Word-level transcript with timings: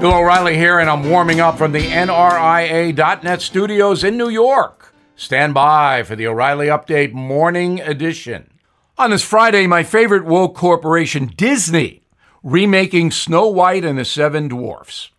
Bill 0.00 0.12
O'Reilly 0.12 0.58
here, 0.58 0.78
and 0.78 0.90
I'm 0.90 1.08
warming 1.08 1.40
up 1.40 1.56
from 1.56 1.72
the 1.72 1.80
NRIA.net 1.80 3.40
studios 3.40 4.04
in 4.04 4.18
New 4.18 4.28
York. 4.28 4.92
Stand 5.16 5.54
by 5.54 6.02
for 6.02 6.14
the 6.14 6.26
O'Reilly 6.26 6.66
Update 6.66 7.14
Morning 7.14 7.80
Edition. 7.80 8.50
On 8.98 9.08
this 9.08 9.24
Friday, 9.24 9.66
my 9.66 9.82
favorite 9.82 10.26
woke 10.26 10.54
corporation, 10.54 11.32
Disney, 11.34 12.02
remaking 12.42 13.10
Snow 13.10 13.48
White 13.48 13.86
and 13.86 13.98
the 13.98 14.04
Seven 14.04 14.48
Dwarfs. 14.48 15.12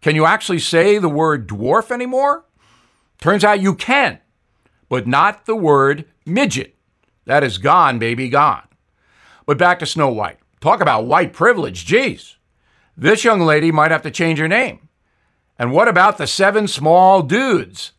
Can 0.00 0.16
you 0.16 0.24
actually 0.24 0.60
say 0.60 0.96
the 0.96 1.10
word 1.10 1.46
dwarf 1.46 1.90
anymore? 1.90 2.46
Turns 3.20 3.44
out 3.44 3.60
you 3.60 3.74
can, 3.74 4.18
but 4.88 5.06
not 5.06 5.44
the 5.44 5.56
word 5.56 6.06
midget. 6.24 6.74
That 7.26 7.44
is 7.44 7.58
gone, 7.58 7.98
baby, 7.98 8.30
gone. 8.30 8.66
But 9.44 9.58
back 9.58 9.78
to 9.80 9.86
Snow 9.86 10.08
White. 10.08 10.38
Talk 10.62 10.80
about 10.80 11.04
white 11.04 11.34
privilege, 11.34 11.84
geez. 11.84 12.38
This 12.96 13.24
young 13.24 13.40
lady 13.40 13.72
might 13.72 13.90
have 13.90 14.02
to 14.02 14.10
change 14.10 14.38
her 14.38 14.48
name. 14.48 14.88
And 15.58 15.72
what 15.72 15.88
about 15.88 16.18
the 16.18 16.26
seven 16.26 16.68
small 16.68 17.22
dudes? 17.22 17.92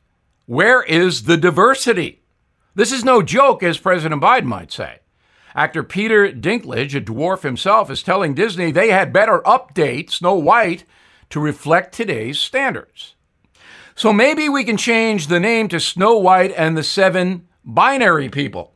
Where 0.45 0.83
is 0.83 1.23
the 1.23 1.37
diversity? 1.37 2.21
This 2.75 2.91
is 2.91 3.03
no 3.03 3.21
joke, 3.21 3.63
as 3.63 3.77
President 3.77 4.21
Biden 4.21 4.45
might 4.45 4.71
say. 4.71 4.99
Actor 5.55 5.83
Peter 5.83 6.31
Dinklage, 6.31 6.95
a 6.95 7.01
dwarf 7.01 7.43
himself, 7.43 7.89
is 7.91 8.01
telling 8.01 8.33
Disney 8.33 8.71
they 8.71 8.89
had 8.89 9.13
better 9.13 9.39
update 9.45 10.11
Snow 10.11 10.33
White 10.35 10.83
to 11.29 11.39
reflect 11.39 11.93
today's 11.93 12.39
standards. 12.39 13.15
So 13.95 14.11
maybe 14.11 14.49
we 14.49 14.63
can 14.63 14.77
change 14.77 15.27
the 15.27 15.39
name 15.39 15.67
to 15.69 15.79
Snow 15.79 16.17
White 16.17 16.53
and 16.57 16.75
the 16.75 16.83
Seven 16.83 17.47
Binary 17.63 18.29
People. 18.29 18.73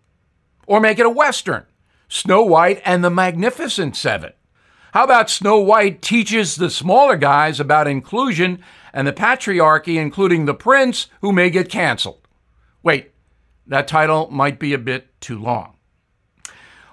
Or 0.67 0.79
make 0.79 0.99
it 0.99 1.05
a 1.05 1.09
Western 1.09 1.65
Snow 2.07 2.43
White 2.43 2.81
and 2.85 3.03
the 3.03 3.09
Magnificent 3.09 3.95
Seven. 3.95 4.33
How 4.97 5.03
about 5.03 5.29
Snow 5.29 5.59
White 5.59 6.01
teaches 6.01 6.55
the 6.55 6.71
smaller 6.71 7.17
guys 7.17 7.59
about 7.59 7.87
inclusion 7.87 8.63
and 8.91 9.07
the 9.07 9.13
patriarchy, 9.13 9.97
including 9.97 10.45
the 10.45 10.55
prince, 10.55 11.05
who 11.21 11.31
may 11.31 11.51
get 11.51 11.69
canceled? 11.69 12.27
Wait, 12.81 13.11
that 13.67 13.87
title 13.87 14.27
might 14.31 14.57
be 14.57 14.73
a 14.73 14.79
bit 14.79 15.09
too 15.21 15.37
long. 15.37 15.75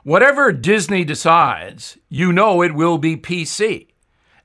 Whatever 0.02 0.52
Disney 0.52 1.02
decides, 1.02 1.96
you 2.10 2.30
know 2.30 2.60
it 2.60 2.74
will 2.74 2.98
be 2.98 3.16
PC. 3.16 3.86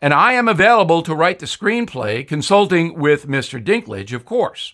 And 0.02 0.14
I 0.14 0.32
am 0.32 0.48
available 0.48 1.02
to 1.02 1.14
write 1.14 1.40
the 1.40 1.46
screenplay, 1.46 2.26
consulting 2.26 2.98
with 2.98 3.28
Mr. 3.28 3.62
Dinklage, 3.62 4.14
of 4.14 4.24
course. 4.24 4.74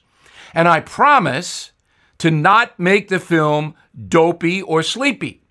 And 0.54 0.68
I 0.68 0.80
promise 0.80 1.72
to 2.20 2.30
not 2.30 2.80
make 2.80 3.08
the 3.08 3.20
film 3.20 3.74
dopey 4.08 4.62
or 4.62 4.84
sleepy. 4.84 5.42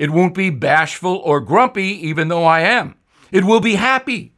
It 0.00 0.08
won't 0.08 0.34
be 0.34 0.48
bashful 0.48 1.16
or 1.16 1.40
grumpy, 1.40 1.88
even 2.08 2.28
though 2.28 2.44
I 2.44 2.60
am. 2.60 2.94
It 3.30 3.44
will 3.44 3.60
be 3.60 3.74
happy. 3.74 4.32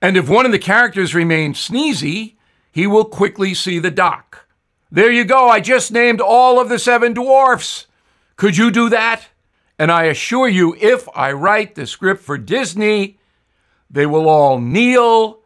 And 0.00 0.16
if 0.16 0.28
one 0.28 0.46
of 0.46 0.52
the 0.52 0.58
characters 0.60 1.16
remains 1.16 1.58
sneezy, 1.58 2.36
he 2.70 2.86
will 2.86 3.04
quickly 3.04 3.54
see 3.54 3.80
the 3.80 3.90
doc. 3.90 4.46
There 4.92 5.10
you 5.10 5.24
go. 5.24 5.48
I 5.48 5.58
just 5.58 5.90
named 5.90 6.20
all 6.20 6.60
of 6.60 6.68
the 6.68 6.78
seven 6.78 7.12
dwarfs. 7.12 7.88
Could 8.36 8.56
you 8.56 8.70
do 8.70 8.88
that? 8.90 9.26
And 9.80 9.90
I 9.90 10.04
assure 10.04 10.46
you, 10.46 10.76
if 10.80 11.08
I 11.16 11.32
write 11.32 11.74
the 11.74 11.88
script 11.88 12.22
for 12.22 12.38
Disney, 12.38 13.18
they 13.90 14.06
will 14.06 14.28
all 14.28 14.60
kneel 14.60 15.40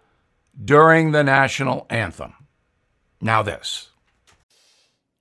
during 0.62 1.12
the 1.12 1.24
national 1.24 1.86
anthem. 1.88 2.34
Now, 3.22 3.42
this. 3.42 3.88